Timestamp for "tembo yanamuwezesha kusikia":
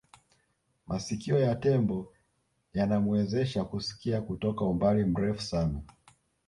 1.55-4.21